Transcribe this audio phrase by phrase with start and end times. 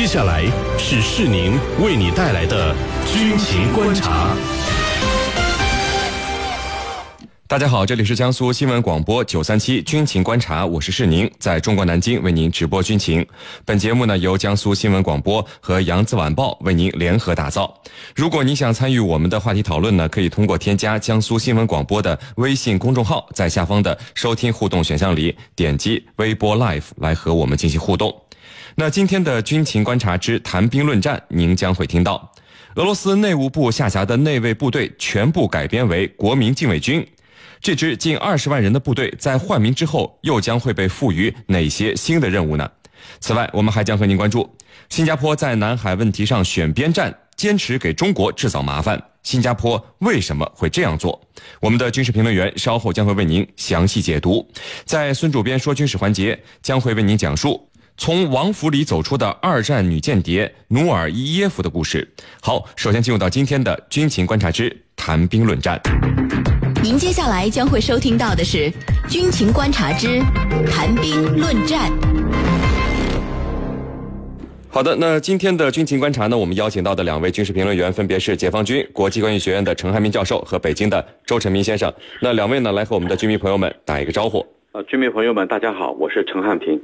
[0.00, 0.46] 接下来
[0.78, 4.34] 是世宁为你带来的军情观察。
[7.46, 13.24] 大家好，这里是江苏新闻广播九三七军情观察，我是世宁，在中国南京为您直播军情。
[13.66, 17.70] 本节目呢由江苏新闻广播和扬子晚报为您联合打造。
[18.16, 28.19] 如果你想参与我们的话题讨论呢，可以通过添加江苏新闻广播的微信公众号，在下方的收听互动选项里点击微波 Live 来和我们进行互动。
[28.76, 32.32] 那今天的军情观察之谈兵论战，您将会听到
[32.76, 37.06] 俄罗斯内务部下辖的内卫部队全部改编为国民禁卫军。
[37.60, 42.70] 这支近二十万人的部队在换名之后，又将会被赋予哪些新的任务呢？
[43.18, 44.48] 此外，我们还将和您关注
[44.88, 49.02] 新加坡在南海问题上选边站，坚持给中国制造麻烦。
[49.22, 51.20] 新加坡为什么会这样做？
[51.60, 54.46] 我们的军事评论员稍后将会为您详细解读。
[54.86, 57.68] 在孙主编说军事环节，将会为您讲述
[58.00, 62.08] 从王府里走出的二战女间谍努尔伊耶夫的故事。
[62.40, 65.78] 好，首先进入到今天的军情观察之谈兵论战。
[66.82, 68.70] 您接下来将会收听到的是
[69.06, 70.18] 《军情观察之
[70.72, 71.90] 谈兵论战》。
[74.70, 81.92] 好的，那今天的军情观察呢，我们邀请到的两位军事评论员分别是解放军国际关系学院的陈汉民教授和北京的周成明先生。
[82.22, 84.46] 那两位呢，来和我们的军迷朋友们打一个招呼。
[84.72, 86.80] 呃，军迷朋友们，大家好，我是陈汉平。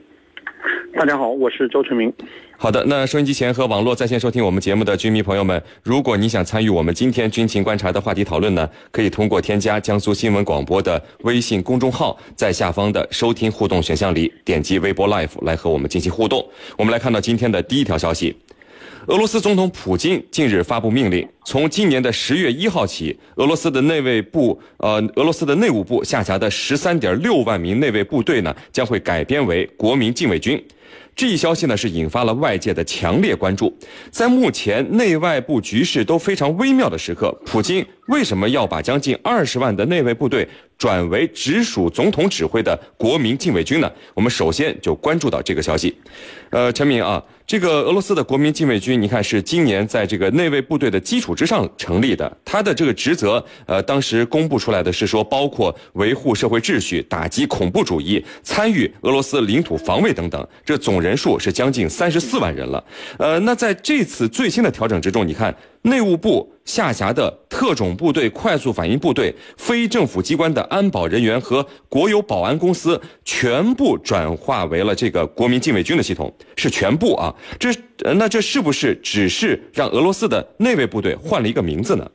[0.99, 2.13] 大家好，我是周成明。
[2.57, 16.43] 好的，那收音机前和网络在线收听我们节目的军迷朋友们，如果你想参与我们今天军情观察的话题讨论呢，可以通过添加江苏新闻广播的微信公众号，在下方的收听互动选项里点击微博 Live 来和我们进行互动。
[16.79, 18.35] 我们来看到今天的第一条消息。
[19.07, 30.61] 俄罗斯总统普京近日发布命令，从今年的十月一号起，俄罗斯的内卫部，呃，俄罗斯的内务部下辖的十三点六万名内卫部队呢，将会改编为国民禁卫军。
[31.15, 33.73] 这一消息呢，是引发了外界的强烈关注。
[34.11, 40.47] 在目前内外部局势都非常微妙的时刻，普京为什么要把将近二十万的内卫部队
[40.79, 43.91] 转为直属总统指挥的国民禁卫军呢？
[44.15, 45.95] 我们首先就关注到这个消息。
[46.51, 47.23] 呃，陈明啊。
[47.47, 52.37] 这个俄罗斯的国民禁卫军，你看是今年在这个内卫部队的基础之上成立的。
[52.45, 60.45] 他的这个职责，呃，当时公布出来的是说，包括维护社会秩序、打击恐怖主义、参与俄罗斯领土防卫等等。
[60.65, 62.85] 这总人数是将近三十四万人了。
[63.19, 65.55] 呃，那在这次最新的调整之中，你看。
[65.83, 77.35] 内务部下辖的特种部队、快速反应部队、非政府机关的安保人员和国有保安公司，全部转化为了这个国民禁卫军的系统，是全部啊。
[77.59, 77.71] 这
[78.15, 82.07] 那这是不是只是让俄罗斯的内卫部队换了一个名字呢？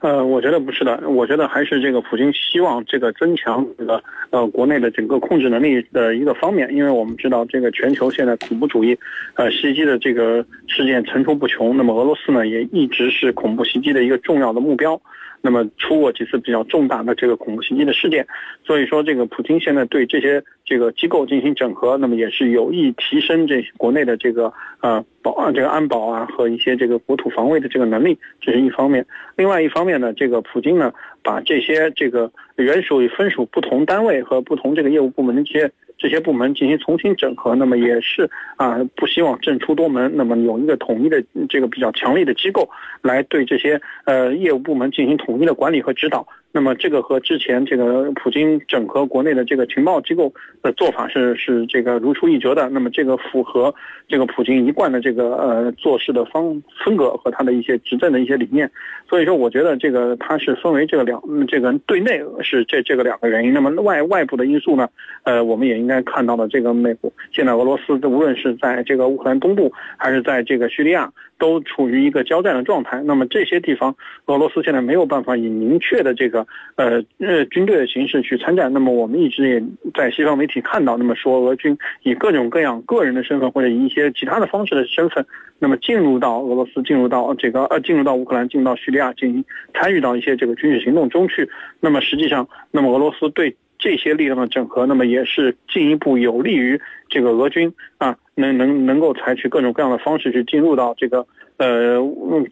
[0.00, 4.00] 呃，我觉得不是的，我觉得还是这个普京希望这个增强这个
[4.30, 8.96] 呃国内的整个控制能力的一个方面，因为我们知道这个全球现在恐怖主义
[9.34, 15.00] 呃袭击的这个事件层出不穷，那么俄罗斯呢也一直是恐怖袭击的一个重要的目标。
[15.40, 18.26] 那么出过几次比较重大的这个恐怖袭击的事件，
[18.64, 29.06] 所以说这个普京现在对这些这个机构进行整合，那么也是有意提升这国内的这个呃保啊这个安保啊和一些这个国土防卫的这个能力，这是一方面。
[29.36, 35.70] 另外一方面呢，这个普京呢把这些这个原属于分属不同单位和不同这个业务部门的这些。
[35.98, 42.68] 这些部门进行重新整合，那么也是啊，不希望政出多门，那么有一个统一的这个比较强力的机构
[43.02, 46.26] 来对这些呃业务部门进行统一的管理和指导。
[46.50, 50.32] 那么这个和之前这个普京整合国内的这个情报机构
[50.62, 52.68] 的做法是是这个如出一辙的。
[52.70, 53.72] 那么这个符合
[54.08, 58.70] 这个普京一贯的这个呃做事的方风格和他的一些执政的一些理念。
[59.08, 63.52] 所以说，我觉得这个它是分为这个两这个对内是这这个两个原因。
[63.52, 64.88] 那么外外部的因素呢？
[65.24, 71.12] 呃，我们也应该看到了这个美国现在俄罗斯无论是在这个乌克兰东部还是在这个叙利亚。
[71.38, 73.94] 都处于一个交战的状态，那么这些地方
[74.26, 78.72] 俄罗斯现在没有办法以明确的这个呃呃军队的形式去参战。
[78.72, 79.62] 那么我们一直也
[79.94, 85.24] 在西方媒体看到，那么说俄军以各种各样个人的身份或者以一些其他的方式的身份，
[85.58, 89.44] 那么进入到俄罗斯，进入到这个呃进入到乌克兰，进入到叙利亚进行
[89.74, 91.48] 参与到一些这个军事行动中去。
[91.80, 98.16] 那么实际上，那么俄罗斯对这些力量的整合，那么也是进一步有利于这个俄军啊。
[98.40, 101.26] 能能能够采取各种各样的方式去进入到这个
[101.56, 101.98] 呃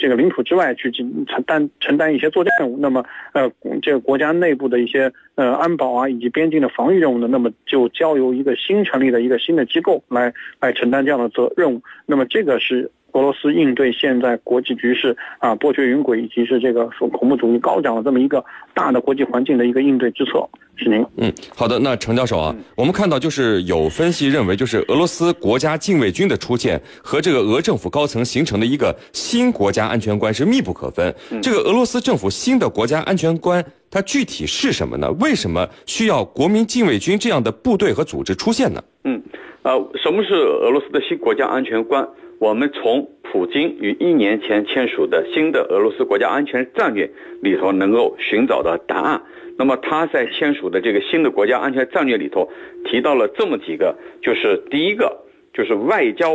[0.01, 3.49] 这个领土之外去进承担承担一些作战任务，那么呃
[3.81, 11.81] 这个国家内部的一些呃安保啊以及边境的防御任务呢，那么就交由一个新成立的一个新的机构来来承担这样的责任务。
[12.05, 20.47] 那么这个是俄罗斯应对现在国际局势啊波谲云诡以及是这个说恐怖主义高涨的这么一个大的国际环境的一个应对之策。
[20.77, 21.03] 是您。
[21.17, 21.79] 嗯，好的。
[21.79, 31.15] 那程教授啊，我们看到就是有分析认为，就是俄罗斯国家禁卫军的出现和这个俄政府高层形成的一个新国家安全观是密不可分。
[31.43, 35.11] 这个俄罗斯政府新的国家安全观，它具体是什么呢？
[35.13, 38.85] 为什么需要国民禁卫军这样的部队和组织出现呢？
[39.05, 39.23] 嗯，
[39.63, 39.73] 呃，
[40.03, 42.07] 什么是俄罗斯的新国家安全观？
[42.39, 47.11] 我们从普京于一年前签署的新的俄罗斯国家安全战略
[47.43, 49.23] 里头能够寻找到答案。
[49.59, 52.51] 那么他在签署的这个新的国家安全战略里头
[52.85, 55.25] 提到了这么几个，就是第一个
[55.55, 56.35] 就是外交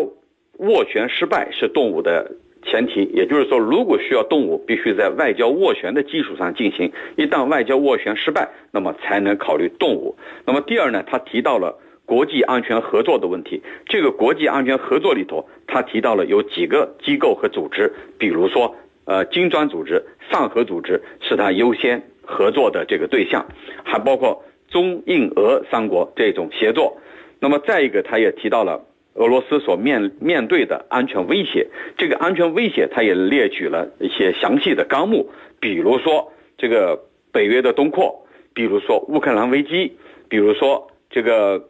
[0.58, 2.32] 斡旋失败是动武的
[2.64, 6.92] 前提，也就是说，如果需要动武，必须在外交斡旋的基础上进行。
[7.16, 10.16] 一旦外交斡旋失败，那么才能考虑动武。
[10.46, 13.62] 那么第二呢，他提到了国际安全合作的问题。
[13.86, 18.76] 这个国际安全合作里头，他提到了有几个机构和组织，比如说
[19.06, 22.02] 呃金砖组织、上合组织是他优先。
[22.24, 23.46] 合作的这个对象，
[23.84, 26.98] 还包括中印俄三国这种协作。
[27.42, 28.80] 那么再一个，他也提到了
[29.16, 31.68] 俄罗斯所面面对的安全威胁。
[31.98, 36.98] 这个安全威胁，他也列举了一些详细的纲目，比如说这个
[37.34, 39.98] 北约的东扩，比如说乌克兰危机，
[40.30, 41.68] 比如说这个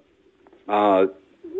[0.65, 1.07] 啊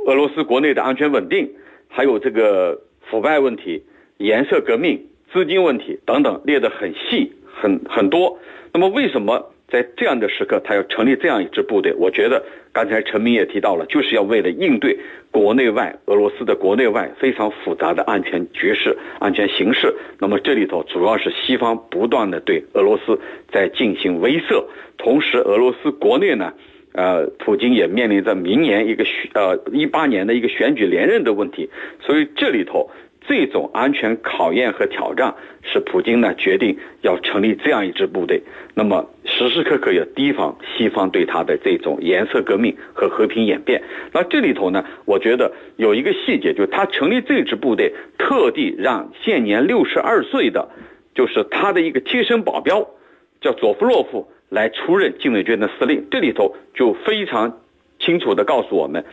[0.06, 1.52] 俄罗斯国内的安全稳定，
[1.88, 3.84] 还有这个腐败问题、
[4.18, 8.40] 颜色革命、资金问题等等，列得很细，很很多。
[8.74, 11.94] 那么，为什么在这样的时刻，他要成立这样一支部队？
[11.94, 12.44] 我觉得
[12.74, 14.98] 刚才陈明也提到了，就是要为了应对
[15.30, 19.94] 国内外俄罗斯的国内外非常复杂的安全局势、安全形势。
[20.20, 23.20] 那么这里头主要是西方不断的对俄罗斯
[23.52, 24.64] 在进行威慑，
[24.98, 26.54] 同时俄罗斯国内呢，
[26.94, 31.70] 呃，普京也面临着明年一个选呃一八年的一个选举连任的问题，
[32.02, 32.90] 所以这里头。
[33.28, 38.42] 这种安全考验和挑战，使普京呢决定要成立这样一支部队。
[38.74, 43.84] 那么时时刻刻要提防西方对他的这种颜色革命和和平演变。
[44.12, 50.70] 那这里头呢，我觉得有一个细节，就是他成立这支部队，特地让现年六十二岁的，
[51.14, 52.88] 就是他的一个贴身保镖，
[53.40, 56.06] 叫佐夫洛夫来出任禁卫军的司令。
[56.12, 57.60] 这里头就非常
[58.00, 59.04] 清楚地告诉我们。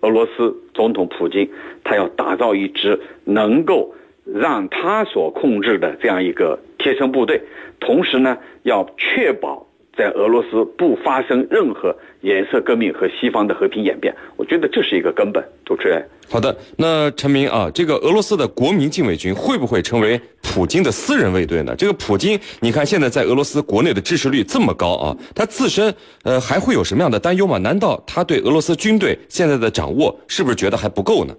[0.00, 1.50] 俄罗斯总统普京，
[1.82, 3.94] 他要打造一支能够
[4.24, 7.42] 让他所控制的这样一个贴身部队，
[7.80, 9.66] 同时呢，要确保
[9.98, 14.14] 在俄罗斯不发生任何颜色革命和西方的和平演变。
[14.36, 15.44] 我觉得这是一个根本。
[15.66, 16.02] 主持人。
[16.30, 21.74] 好的，那陈明啊，这个俄罗斯的国民禁卫军会不会成为普京的私人卫队呢？
[21.76, 25.92] 这个普京，你看现在在俄罗斯国内的支持率这么高啊，他自身
[26.22, 27.58] 呃还会有什么样的担忧吗？
[27.58, 31.34] 难道他对俄罗斯军队现在的掌握是不是觉得还不够呢？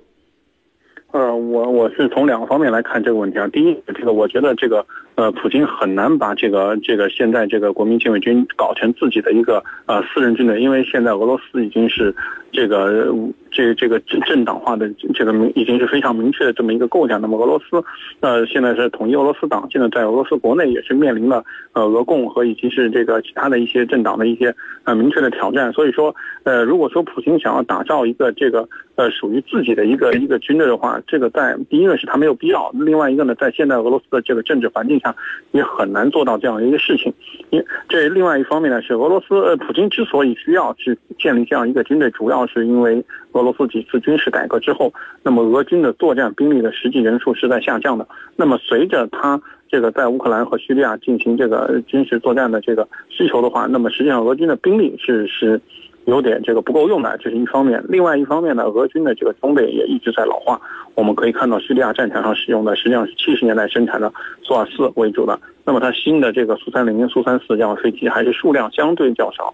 [1.11, 3.47] 呃，我我是从两个方面来看这个问题啊。
[3.47, 4.85] 第一，这个我觉得这个
[5.19, 12.15] 呃，普京很难把这个这个现在这个国民禁卫军搞成自己的一个呃私人军队，因为现在俄罗斯已经是
[12.53, 13.13] 这个。
[13.51, 17.17] 这个这个政政党化的这个明已经是非常明确的这么一个构架。
[17.17, 17.83] 那么俄罗斯，
[18.19, 21.43] 呃，现在是统一俄罗斯党，现在在俄罗斯国内也是面临了
[21.73, 25.73] 呃俄共和以及是这个其他的一些政党的一些呃明确的挑战。
[25.73, 35.08] 所以说，呃，如果说普京想要打造一个这个呃属于自己的一个一个军队的话，这个在第一个是他没有必要，另外一个呢，在现在俄罗斯的这个政治环境下
[35.51, 37.13] 也很难做到这样一个事情。
[37.49, 43.03] 因这另外一方面呢，是俄罗斯呃普京之所以需要去建立这样一个军队，主要是因为。
[43.33, 44.91] 俄罗斯几次军事改革之后，
[45.21, 48.07] 那么俄军的作战兵力的实际人数是在下降的。
[48.35, 55.61] 那么随着他这个在乌克兰和叙利亚进行这个军事作战的这个需求的话，那么实际上俄军的兵力是是
[56.05, 57.83] 有点这个不够用的，这是一方面。
[57.87, 60.59] 另外一方面呢，俄军的这个装备也一直在老化。
[60.95, 64.11] 我们可以看到叙利亚战场上使用的实际上是七十年代生产的
[64.43, 65.39] 苏二四为主的。
[65.65, 69.53] 那么它新的这个苏三零、苏三四这样的飞机还是数量相对较少，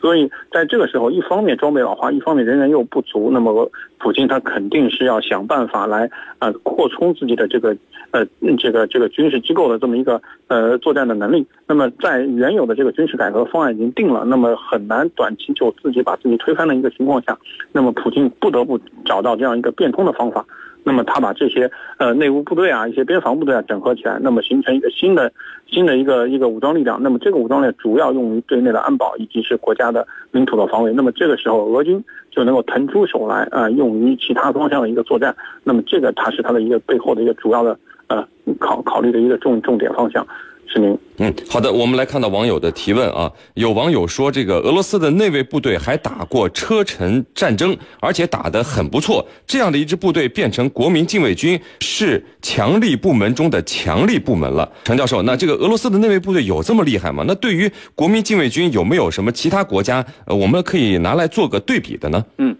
[0.00, 7.76] 所以在这个时候，一方面装备老化，一方面人员又不足，那么普京他肯定是要想办法来呃扩充自己的这个
[8.10, 8.26] 呃
[8.58, 11.46] 这个这个军事机构的这么一个呃作战的能力。
[11.68, 17.38] 那么在原有的这个军事改革方案已经定了，那么很难短期就自己把自己推翻的一个情况下，
[17.70, 20.44] 那么普京不得不找到这样一个变通的方法。
[20.84, 25.32] 那么他把这些呃内务部队啊、一些边防部队啊整合起来，那么形成一个新的
[25.66, 27.02] 新的一个一个武装力量。
[27.02, 30.92] 那么这个武装力量主要用于对内的安保以及是国家的领土的防卫。
[30.92, 35.34] 那么这个时候俄军就能够腾出手来啊，用于其他方向的一个作战。
[35.62, 38.26] 那么这个它是它的一个背后的一个主要的呃
[38.58, 40.26] 考考虑的一个重重点方向。
[40.72, 40.98] 是您。
[41.18, 49.26] 嗯，好的，我们来看到网友的提问啊，有网友说，这个俄罗斯的内卫部队还打过车臣战争，而且打得很不错。
[49.46, 54.70] 这样的一支部队变成国民禁卫军，是强力部门中的强力部门了。
[54.84, 57.22] 陈教授，那这个俄罗斯的内卫部队有这么厉害吗？
[57.28, 62.24] 那对于国民禁卫军，有没有什么其他国家，呃，我们可以拿来做个对比的呢？
[62.38, 62.56] 嗯。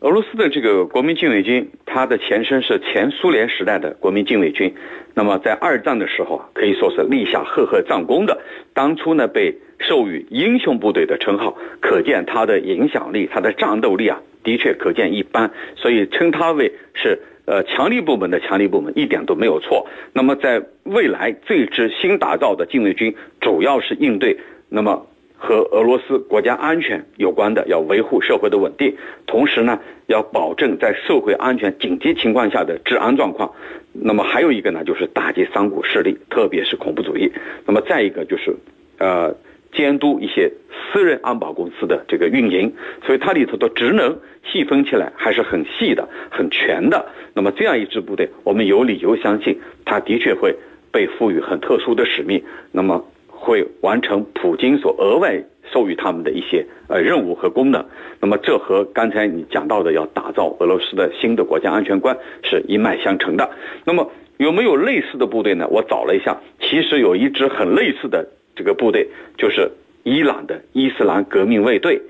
[0.00, 4.72] 俄罗斯的这个国民禁卫军，它的前身是前苏联时代的国民禁卫军。
[5.18, 8.38] 那么在二战的时候啊，可以说是立下赫赫战功的。
[8.74, 15.50] 当初呢，被授予英雄部队的称号，可见他的影响力、他的战斗力啊，的确可见一斑。
[15.74, 19.86] 所以称他为是呃强力部门的强力部门，一点都没有错。
[20.12, 24.36] 那么在未来这支新打造的禁卫军，主要是应对
[24.68, 25.06] 那么。
[25.38, 33.52] 和俄罗斯国家安全有关的，要维护社会的稳定，同时呢，要保证在社会安全紧急情况下的治安状况。
[33.92, 37.30] 那么还有一个呢，就是打击三股势力，特别是恐怖主义。
[37.66, 38.56] 那么再一个就是，
[38.98, 39.34] 呃，
[39.72, 40.50] 监督一些
[40.92, 42.72] 私人安保公司的这个运营。
[43.04, 47.06] 所以它里头的职能细分起来还是很细的、很全的。
[47.34, 50.56] 那么这样一支部队，我们有理由相信，它的确会
[50.90, 52.42] 被赋予很特殊的使命。
[52.72, 53.04] 那么。
[53.38, 57.84] 会完成普京所额外授予他们的一些呃任务和功能，
[58.20, 63.50] 那么这和刚才你讲到的要打造俄罗斯的新的国家安全观是一脉相承的。
[63.84, 65.66] 那么有没有类似的部队呢？
[65.68, 69.70] 我找了一下，其实有一支很类似的这个部队，就是
[70.04, 72.00] 伊朗的伊斯兰革命卫队。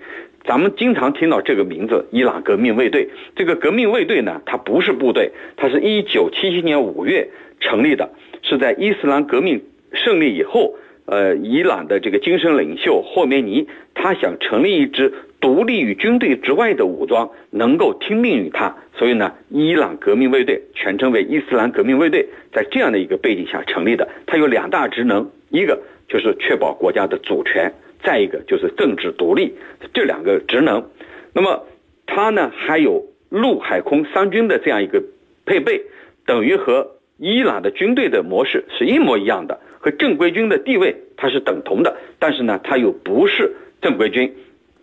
[0.44, 3.08] 咱们经常听到这个名字——伊朗革命卫队。
[3.34, 7.28] 这个革命卫队呢，它不是部队，它是一九七七年五月
[7.58, 8.10] 成立的，
[8.42, 10.74] 是在伊斯兰革命胜利以后。
[11.06, 18.76] 呃，伊朗的这个精神领袖霍梅尼，他想成立一支独立于军队之外的武装，能够听命于他。
[18.98, 24.08] 所以呢，伊朗革命卫队全称为伊斯兰革命卫队，在这样的一个背景下成立的。
[24.26, 27.72] 它有两大职能，一个就是确保国家的主权，
[28.02, 29.54] 再一个就是政治独立，
[29.94, 30.90] 这两个职能。
[31.32, 31.66] 那么
[32.06, 35.00] 它呢，还有陆海空三军的这样一个
[35.44, 35.82] 配备，
[36.24, 39.60] 等于和伊朗的军队的模式是一模一样的。
[39.78, 44.34] 和正规军的地位它是等同的，但是呢，它又不是正规军，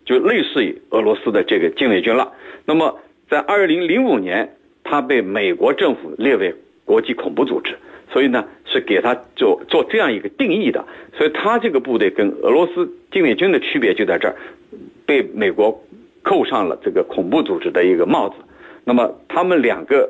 [0.05, 2.31] 就类似于俄罗斯的这个禁卫军了。
[2.63, 2.99] 那么，
[3.29, 7.75] 在二零零五年，它被美国政府列为国际恐怖组织，
[8.13, 10.85] 所以呢，是给它做做这样一个定义的。
[11.17, 14.35] 所以，它这个部队跟俄罗斯禁卫军的区别就在这儿，
[15.05, 15.83] 被美国
[16.21, 18.35] 扣上了这个恐怖组织的一个帽子。
[18.85, 20.09] 那么，他们两个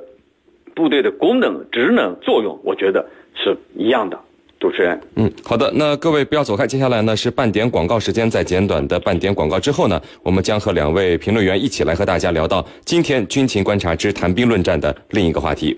[0.75, 4.19] 部队的功能、职能、作用，我觉得是一样的。
[4.59, 15.77] 主持人，嗯，好的，那各位不要走开，接下来呢是半点广告时间，在简短的半点广告之后呢，我们将和两位评论员一起来和大家聊到今天军情观察之谈兵论战的另一个话题。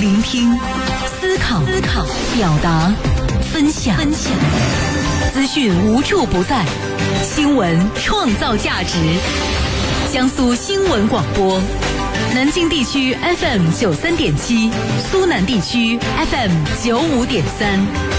[0.00, 0.52] 聆听、
[1.04, 2.04] 思考、思考、
[2.36, 2.94] 表达、
[3.52, 4.32] 分享、分享，
[5.32, 6.64] 资讯无处不在，
[7.24, 8.96] 新闻创造价值，
[10.12, 11.60] 江苏新闻广播。
[12.36, 14.70] 南京地区 FM 九三点七，
[15.10, 16.50] 苏南地区 FM
[16.84, 18.15] 九五点三。